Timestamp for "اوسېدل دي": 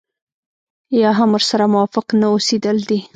2.33-2.99